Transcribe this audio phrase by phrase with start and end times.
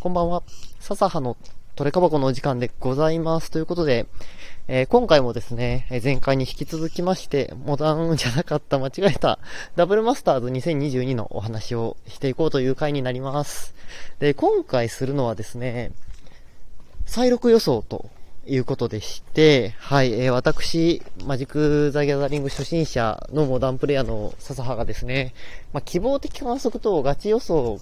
[0.00, 0.44] こんばんは。
[0.78, 1.36] 笹葉の
[1.74, 3.50] トレカバコのお時間でございます。
[3.50, 4.06] ということで、
[4.68, 9.40] えー、今回もですね、前回に引き続きまして、モダンじゃなかった、間違えた、
[9.74, 13.74] ダブルマスターズ2022のお話をしていこうという回になります。
[14.20, 15.90] で、今回するのはですね、
[17.04, 18.08] 再録予想と
[18.46, 25.34] いうことでして、はい、えー、私、マジック・ザ・ギャザリング初心者のモダンプレイヤーの笹葉がですね、
[25.72, 27.80] まあ、希望的観測とガチ予想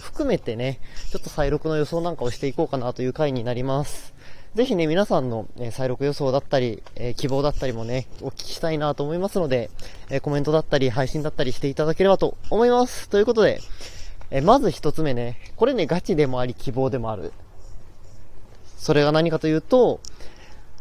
[0.00, 4.14] 含めてね、ちょっと再録の予想なんかをしていこうかなという回になります。
[4.54, 9.70] ぜひね、皆さんの、え再録予想だったり、え、希望だったりもね、お聞きしたいなと思いますので、
[10.08, 13.10] え、コメントだったり、配信だったりしていただければと思います。
[13.10, 13.60] ということで、
[14.30, 17.32] えまず一つ目ね、これね、ガチでもあり、希望でもある。
[18.78, 20.00] それが何かというと、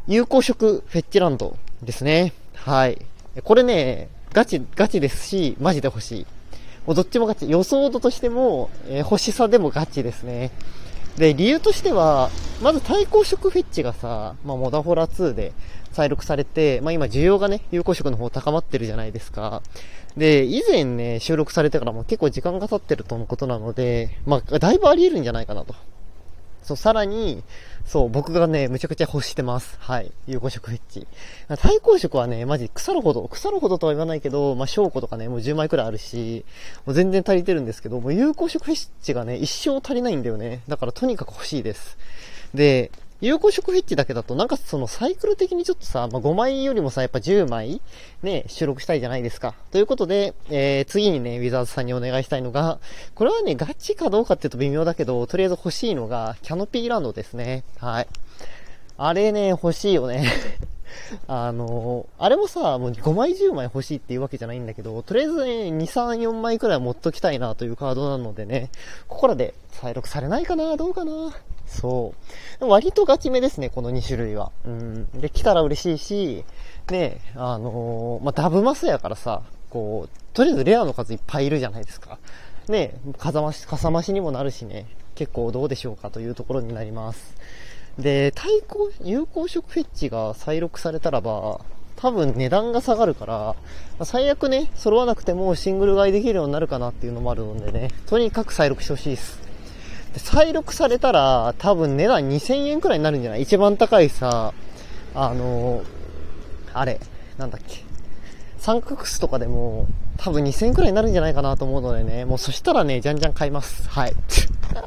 [0.07, 2.31] 有効食フェッチランドですね。
[2.53, 3.01] はい。
[3.43, 6.25] これね、ガチ、ガチですし、マジで欲しい。
[6.85, 7.49] もうどっちもガチ。
[7.49, 10.51] 予想度としても、えー、欲しさでもガチですね。
[11.17, 12.29] で、理由としては、
[12.61, 15.53] まず対抗色フェッチがさ、まあ、モダフォラ2で
[15.91, 19.61] 再録されて、まあ、今需要がね、有効色の方高まってるじゃないですか。
[20.17, 25.73] で、以前ね、収録されてからも結構時間が経ってるとのことなので、まあ、だいぶあり得るんじゃないかなと。
[26.65, 27.43] そう、さらに、
[27.85, 29.77] そう、僕がね、むちゃくちゃ欲してます。
[29.79, 30.11] はい。
[30.25, 31.07] 有効食フェッチ。
[31.59, 36.43] 対抗色はね、マジ腐るほど、腐るほどとは言わないけど、まあ、証拠とかね、もう10枚くらいあるし、
[36.87, 40.61] もう全然足りてるんですけど、もう有効食フェッチがね、一生足りないんだよね。
[40.67, 41.99] だからとにかく欲しいです。
[42.55, 42.89] で、
[43.21, 47.81] 有効食フェッチだけだと、なんかそのサイクル的にちょっとさ、まあ、5枚よりもさ、やっぱ10枚
[48.23, 49.55] ね、収録したいじゃないですか。
[49.71, 52.79] ということで、えー、次にね、ウィザーズさんにお願いしたいのが、
[53.13, 57.63] これはね、ガチかどうかって言うと微妙だけど、とりあえず欲しいのが、キャノピーランドですね。
[57.77, 58.07] はい。
[58.97, 60.29] あれね、欲しいよね。
[61.27, 68.69] あのあれもさ、もう5枚10枚欲しいっていうわけじゃないんだけど、とりあえずね、2、3、4枚くらい持っときたいなというカードなのでね、
[69.07, 72.13] ここらで再録されないかなどうかなそ
[72.59, 72.65] う。
[72.67, 74.51] 割とガチめですね、この2種類は。
[74.65, 75.07] うん。
[75.19, 76.45] で、来たら嬉しいし、
[76.91, 82.19] ね、あのー、まあ、ダブマスやからさ、こう、とりあえずレアの数いっぱいいるじゃないですか。
[82.67, 87.35] ね、かざまし、かさ増しにもなるしね、結構どうでしょうかというところになります。
[87.99, 91.61] で、対抗、有効色フェッチが再録されたらば、
[91.95, 93.55] 多分値段が下がるから、
[94.05, 99.44] 最悪ね、揃わなくてもシングル買いできるようになるかなっていうのもあるのでね、とにかく再録してほしいです。
[100.17, 103.41] 再録されたら、多分値段2000円くらいになるんじゃない？
[103.43, 104.53] 一番高いさ、
[105.13, 105.81] あの
[106.73, 106.99] あれ、
[107.37, 107.83] なんだっけ？
[108.57, 109.87] 三角スとかでも、
[110.17, 113.87] 多分2000円くらいになるんじゃないかなと思うのでね、もうそしたらね、じゃんじゃん買います。
[113.89, 114.13] はい。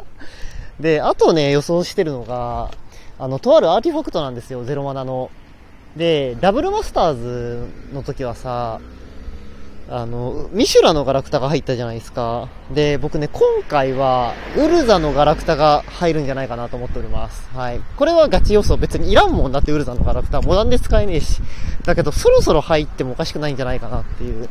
[0.81, 2.71] で、あとね、予想してるのが、
[3.19, 5.31] あの、とあるアーティファクトなんですよ、ゼロマナの。
[5.97, 8.81] で、ダブルマスターズの時はさ、
[9.91, 12.51] あの、ミシュラのガラクタが入ったじゃないですか。
[12.71, 17.49] で、僕ね、今回は、ウルザのガラクタが入るんじゃないかなと思っております。
[17.55, 17.81] はい。
[17.97, 18.77] これはガチ予想。
[18.77, 20.43] 別にいらんもんだって、ウルザのガラクタ。
[20.43, 21.41] モダンで使えねえし。
[21.87, 24.51] だけど、そろそろ入ってもおかしくないんじゃないかなっていう。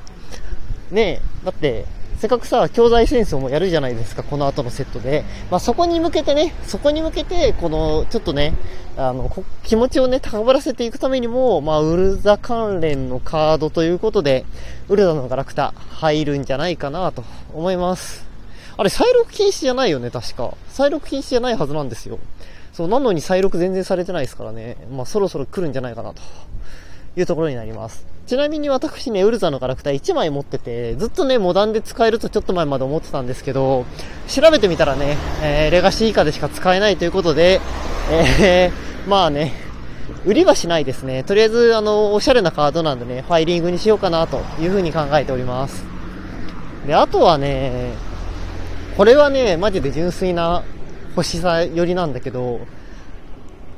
[0.90, 1.86] ねえ、だって、
[2.18, 5.24] せっかくさ、教材戦争もやるじゃないですか、この後のセットで。
[5.52, 8.56] まあ、そこに向けてね、そこに向けて、この、ちょっとね、
[8.98, 9.32] あの、
[9.64, 14.46] 気持ちをね、高ぶらせていくためにも、まあ、ウルザ関連のカードということで、
[14.90, 17.24] ウルザのガラクタ入るんじゃないかなと
[17.54, 18.26] 思います。
[18.78, 20.56] あれ、再録禁止じゃないよね、確か。
[20.70, 22.18] 再録禁止じゃないはずなんですよ。
[22.74, 24.78] そう、なのに再録全然されてないですからね。
[24.92, 26.22] まあ、そろそろ来るんじゃないかなと
[27.18, 28.06] いうところになります。
[28.28, 33.86] ちなみに私ね、ウルザのガラクタ1枚持ってて、ずっとね、モダンで使えるとちょっと前まで思ってたんですけど、
[34.28, 37.62] 調べてみたらね、えー、レガシー以下でしか使えないということで、
[38.12, 39.54] えー、まあね、
[40.26, 41.24] 売りはしないですね。
[41.24, 45.86] とりあえず、あの、おしゃれなカードなんでね、ファイリングにしようかなというふうに考えております。
[46.86, 47.94] で、あとはね、
[48.98, 50.64] これはね、マジで純粋な
[51.16, 52.60] 欲しさよりなんだけど、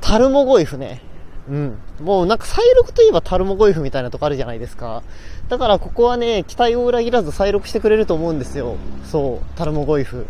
[0.02, 1.02] タルモゴイフね。
[1.50, 1.78] うん。
[2.02, 5.02] もうなんか再録といえばタルモゴイフみたいなとこあるじゃないですか。
[5.50, 8.76] だからここはね、期待を裏切らず再録してくれると思うんですよ。
[9.04, 10.28] そう、タルモゴイフ。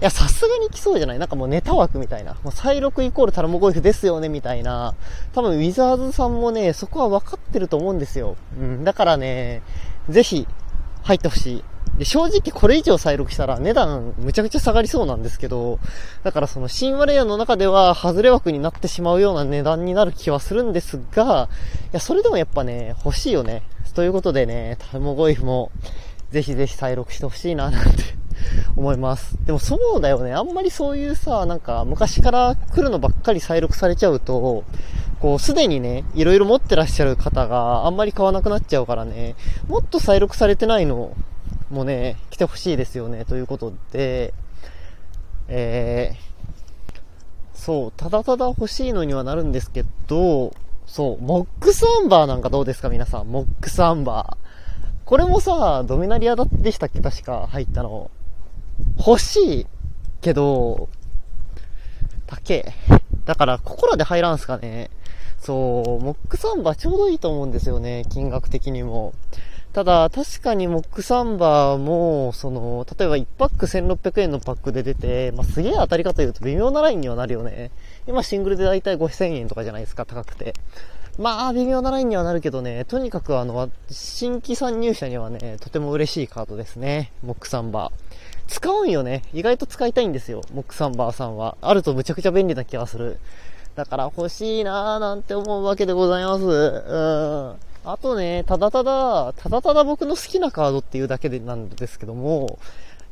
[0.00, 1.18] いや、さすがに来そうじゃない？
[1.18, 2.34] なんかもうネタ枠みたいな。
[2.42, 4.94] もう再録イコールタルモゴイフですよね、みたいな。
[5.32, 8.36] 多分ウィザーズさんもね、そこは分かってると思うんですよ。
[8.58, 8.84] うん。
[8.84, 9.62] だからね、
[10.08, 10.48] ぜひ、
[11.02, 11.64] 入ってほしい。
[11.98, 15.78] で、正直これ以上再録したら値段むちゃくちゃ下がりそうなんですけど、
[16.22, 21.48] だからその新ワレアの中では外れ枠になってしまうような値段になる気はするんですが、
[21.86, 23.62] いや、それでもやっぱね、欲しいよね。
[23.94, 25.70] ということでね、タイモゴイフも
[26.30, 28.02] ぜひぜひ再録してほしいななんて
[28.74, 29.36] 思います。
[29.44, 30.32] でもそうだよね。
[30.32, 34.64] あんまりそういうさ、なんか昔から来るのばっかり再録されちゃうと、
[35.20, 39.36] こう、すでにね、いろいろ持ってらっしゃる方があんまり買わなくなっちゃうからね、
[39.68, 41.14] もっと再録されてないの
[41.72, 44.34] もね、来てほしいですよね、ということで、
[45.48, 46.32] えー
[47.62, 50.52] そう、ただただ欲しいのにはなるんですけど、
[50.84, 53.28] そう、モックスアンバーなんかどうですか皆さん。
[53.28, 55.04] モックスアンバー。
[55.04, 58.10] これもさ、ドミナリアだでしたっけ確か入ったの。
[58.98, 59.66] 欲しい
[60.20, 60.88] けど、
[62.26, 62.74] 高え。
[63.26, 64.90] だから、ここらで入らんすかね。
[65.38, 68.06] そう、モックサンバーちょうどいいと思うんですよね。
[68.10, 69.12] 金額的にも。
[69.72, 77.70] ただ、確かにモックサンバーも、その、例えば1パック1600円のパックで出て、まあ、すげえ当たり方言うと微妙なラインにはなるよね。
[78.06, 80.54] 今シングルでだいたい5000円とかじゃないですか、高くて。
[81.18, 87.10] まあ、微妙なラインにはなるけどね、とにかくあの、新規参入者にはね、とても嬉しいカードですね。
[87.24, 87.92] モックサンバー。
[88.48, 89.22] 使うんよね。
[89.32, 90.42] 意外と使いたいんですよ。
[90.52, 91.56] モックサンバーさんは。
[91.62, 93.18] あるとむちゃくちゃ便利な気がする。
[93.74, 96.44] だから欲しいなーなんて思うわけでございます。
[96.44, 97.71] うん。
[97.84, 102.58] あとね、ただただ、ただただ僕の好きなカードっていうだけでなんですけども、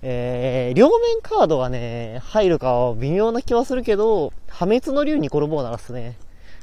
[0.03, 6.17] えー、両面カードがね、入るかは微妙な気はするけど、破滅の竜に転ぼうならすね。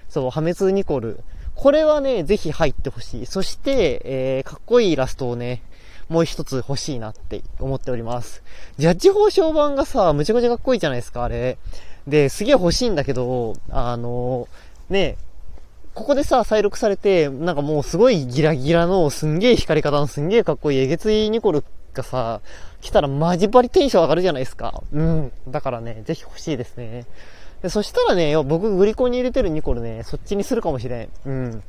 [0.09, 1.19] そう、破滅ニコル。
[1.55, 3.25] これはね、ぜひ入ってほしい。
[3.25, 5.61] そして、えー、かっこいいイラストをね、
[6.07, 8.41] もう一つ欲しいなって思っております。
[8.77, 11.57] ジャッジ報奨版がさ、むちゃくちゃかっこいいじゃないですか、あれ。
[12.07, 14.47] で、すげえ欲しいんだけど、あの、
[14.89, 15.17] ね、
[15.97, 21.63] ここでさ、再録されて、なんかもうすごいギラギラの、すんげえ光り方のすんげえかっこいいえげついニコル
[21.95, 22.41] がさ、
[22.81, 24.83] 来たらマジバリテンション上がるじゃないですか。
[24.93, 25.31] うん。
[25.47, 27.07] だからね、ぜひ欲しいですね。
[27.63, 31.09] で、そしたらね、僕グリコに入れてるニコルね、そっちにするかもしれん。
[31.25, 31.63] うん。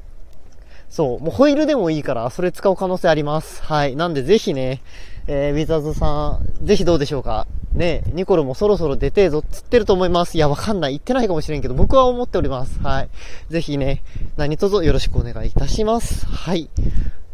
[0.90, 3.62] そう、もうホイールでもいいから、それ使う可能性あります。
[3.62, 3.96] はい。
[3.96, 4.82] なんでぜひね、
[5.30, 7.46] えー、ウィザーズさん、ぜひどうでしょうか？
[7.74, 10.36] ね、ニコルもそろそろ出てえぞっつってると思います。
[10.36, 10.92] いや、わかんない。
[10.92, 12.80] 言ってないかもしれんけど、僕は思っております。
[12.80, 13.10] はい。
[13.50, 14.02] ぜひね、
[14.38, 16.24] 何卒よろしくお願いいたします。
[16.26, 16.70] はい。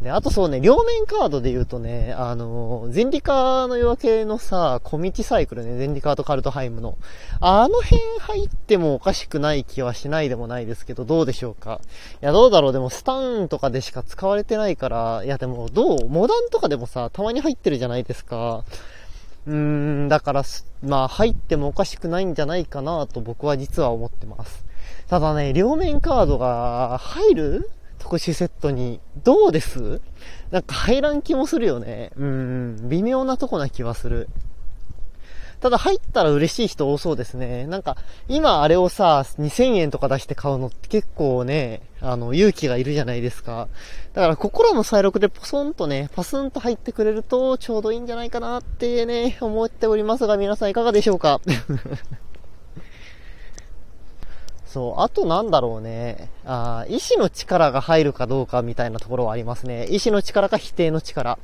[0.02, 6.99] で、あとそうね、両面カードで言うとね、あの、ゼンリカーの夜明けのさ、小道サイクルね、ゼンリカーとカルトハイムの。
[7.41, 11.81] あの辺入ってもおかしくない気はしないでもないですけど、どうでしょうか？
[12.20, 16.08] いや、どうだろう、でもスタンとかでしか使われてないから、いや、でも、どう？
[16.11, 18.65] モダンとかでもさ、たまに入ってるじゃんゃないですか。
[19.47, 20.43] うーん、だから、
[20.83, 24.65] まあ、入ってもおかしくないんじゃないかなと僕は実は思ってます。
[25.09, 30.01] ただね、両面カードが入る特殊セットに、どうです？
[30.51, 32.11] なんか入らん気もするよね。
[32.17, 34.29] うん、微妙なとこな気はする。
[35.61, 37.67] ただ入ったら嬉しい人多そうですね。
[37.67, 37.97] なんか、
[38.29, 43.69] 今あれをさ、2000円とか出して買うのって結構ね、あの、勇気がいるじゃないですか。
[44.12, 51.41] だから、ここらの再録でポソンとね、パスンと入ってくれるとちょうどいいんじゃないかなってね、思っておりますが、皆さんいかがでしょうか？
[54.67, 56.31] そう、あとなんだろうね。
[56.45, 59.87] あ意志の力が入るかどうかみたいなところはありますね。
[59.87, 61.39] 意志の力か否定の力。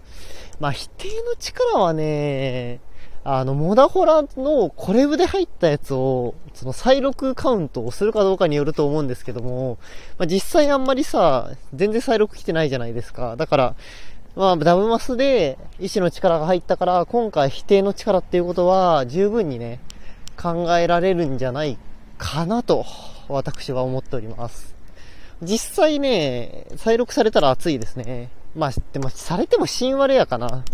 [0.58, 2.80] まあ、否定の力はね、
[3.22, 9.78] あの、モダホラのコレブで入ったやつを、その再録カウントをするかどうかによると思うんですけども、
[10.18, 13.36] まあ、実際あんまりさ、全然再録来てないじゃないですか。
[13.36, 13.74] だから、
[14.36, 19.80] まあ、ダブマスで意志の力が入ったから、今回否定の力っていうことは、十分にね、
[20.40, 21.76] 考えられるんじゃない
[22.16, 22.86] かなと
[23.28, 24.74] 私は思っております。
[25.42, 28.30] 実際ね、再録されたら熱いですね。
[28.56, 30.64] まあ、でも、されても新話レアかな。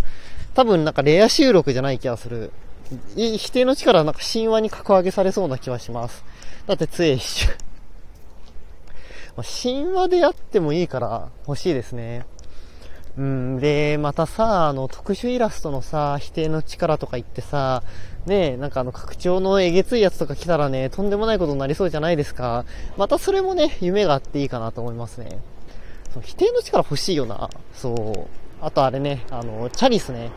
[0.57, 2.51] 多分なんかレア収録じゃない気がする。
[3.15, 6.25] 否定の力はなんか神話に格上げされそうな気はします。
[6.67, 7.57] だって杖一種。
[9.37, 12.25] ま神話でやってもいいから欲しいですね。
[13.19, 17.83] うん、で、またさ、あの、特殊イラストのさ、否定の力とか言ってさ、
[18.25, 22.65] ねなんかあの、拡張のえげついやつとか来たらね、とんでもないことになりそうじゃないですか。
[22.97, 25.39] またそれもね、夢があっていいかなと思いますね。
[26.15, 27.51] そう否定の力欲しいよな。
[27.75, 28.46] そう。
[28.61, 30.31] あとあれね、あの、チャリスね。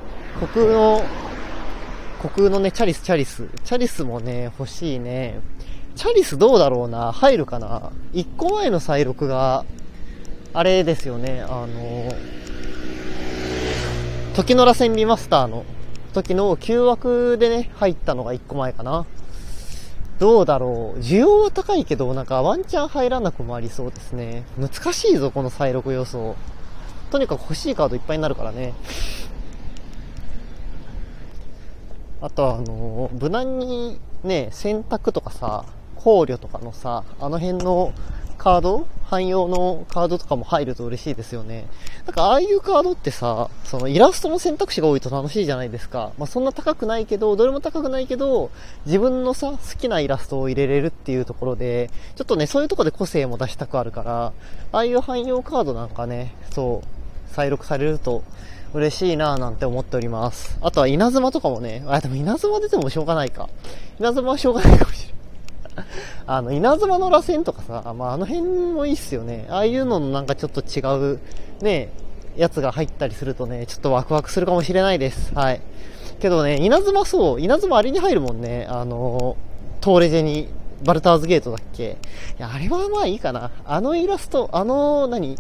[0.54, 1.02] 国の、
[2.34, 3.48] 国のね、チャリス、チャリス。
[3.64, 5.40] チャリスもね、欲しいね。
[5.96, 9.66] チャリスどうだろうな入るかな一個前の再録が、
[10.54, 12.14] あれですよね、あの、
[14.36, 15.66] 時の螺旋リマスターの
[16.14, 19.06] 時の旧枠でね、入ったのが1個前かな。
[20.20, 21.00] どうだろう。
[21.00, 24.44] 需要は高いけど、なんかワンチャン入らなくもありそうですね。
[24.58, 26.36] 難しいぞ、この再録予想。
[27.12, 28.74] とにかく欲しいカードいっぱいになるからね。
[32.22, 37.94] あとは、あの、無難にね、選択とかさ、考慮とかのさ、あの辺の
[38.38, 41.66] カード汎用のカードとかも入ると嬉しいですよね。
[42.06, 46.12] なんかああいうカードってさ、そのイラストの選択肢が多いと楽しいじゃないですか。
[46.18, 48.50] まあそんな高くないけど、どれも高くないけど、
[48.86, 54.25] 自分のさ、好きなイラストを入れれるっていうところで、ちょっとね、そういうとこで個性も出したくあるから、
[54.72, 56.99] ああいう汎用カードなんかね、そう、
[57.31, 58.24] 再録されると
[58.74, 60.57] 嬉しいなぁなんて思っております。
[60.62, 63.50] あとは稲妻とかもね、あ、でも稲妻出てもしょうがないか。
[64.00, 65.19] 稲妻はしょうがないかもしれない。
[66.27, 69.48] あの、稲妻の螺旋とかさ、まあ、あの辺もいいっすよね。
[69.50, 70.81] ああいうののなんかちょっと違
[71.13, 71.19] う、
[71.62, 71.89] ね、
[72.38, 75.33] やつが入ったりするとね、ちょっとワクワクするかもしれないです。
[75.33, 75.62] はい。
[76.19, 78.67] けどね、稲妻そう、稲妻あれに入るもんね。
[78.69, 79.38] あの、
[79.81, 80.50] トーレジェに、
[80.83, 81.98] バルターズゲートだっけ
[82.38, 83.51] いや、あれはまあいいかな。
[83.65, 85.38] あのイラスト、あの、何？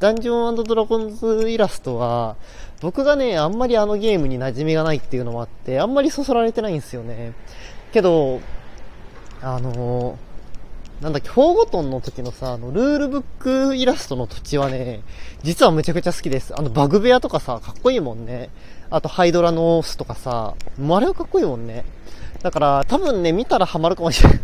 [0.00, 2.36] ダンジョンドラゴンズイラストは、
[2.80, 7.34] 僕がね、あんまりあのゲームに馴染みがないっていうのもあって、あんまりそそられてないんですよね。
[7.92, 8.40] けど、
[9.42, 10.18] あの
[11.02, 15.02] なんだっけ、フォーゴトンの時のさ、あの、ルールブックイラストの土地はね、
[15.42, 16.54] 実はめちゃくちゃ好きです。
[16.58, 18.50] あの、バグベアとかさ、かっこいいもんね。
[18.90, 21.86] あと、ハイドラノースとかさ、もうあれはかっこいいもんね。
[22.42, 24.40] だから、多分ね、見たらハマるかもしれない。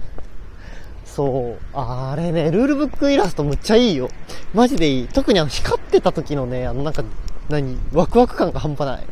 [1.16, 1.58] そう。
[1.72, 4.10] あれね、ルールブックイラストむっちゃいいよ。
[4.52, 5.08] マジでいい。
[5.08, 7.04] 特にあの、光ってた時のね、あの、なんか、
[7.48, 9.04] 何ワクワク感が半端ない。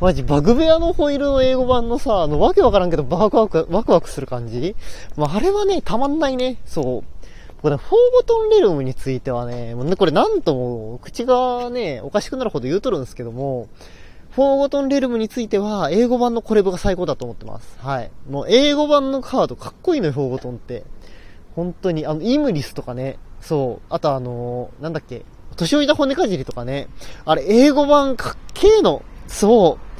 [0.00, 4.76] マジ、バグベアのホイールの英語版のさ、あの、わけわからんけど、ワクワク、ワクワクする感じ？
[5.16, 6.58] まあ、あれはね、たまんないね。
[6.66, 7.04] そう。
[7.60, 13.66] これ、フォーゴトンレルムについてはね、もうね、これなんとも、口がね、おかしくなるほど言うとるんですけども、
[14.30, 17.76] フォーゴトンレルムについては、英語版のコレブが最高だと思ってます。
[17.80, 18.10] はい。
[18.30, 20.84] もう、英語版のカードかっこいいのよ、フォーゴトンって。
[21.60, 25.26] 本当に、あの、イムリスとかね、そう、あとあのー、なんだっけ、
[25.56, 26.88] 年老いた骨かじりとかね、
[27.26, 29.90] あれ、英語版かっけえの、そう。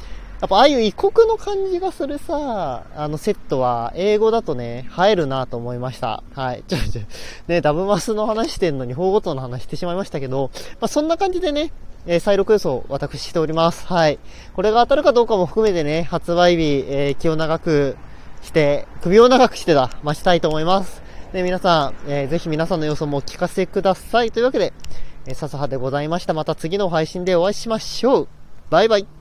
[0.41, 6.23] やっぱああいう異国の感じがするさ、あのセットは英語だとね、映えるなと思いました。
[6.33, 6.63] はい。
[6.67, 7.01] ちょ、ちょ、
[7.47, 10.49] ね、ダブマスの話してんのに、保護との話してしまいましたけど、
[10.79, 11.71] まあ、そんな感じでね、
[12.07, 13.85] えー、再録予想、私しております。
[13.85, 14.17] はい。
[14.55, 17.95] これが当たるかどうかも含めてね、発売日、えー、気を長く
[18.41, 21.03] して、首を長くしてだ、待ちたいと思います。
[21.33, 24.31] で、皆さん、えー、ぜひ皆さんの予想もお聞かせください。
[24.31, 24.73] というわけで、
[25.25, 26.33] えー、笹葉でございました。
[26.33, 28.27] また次の配信でお会いしましょう。
[28.69, 29.20] バイバイ。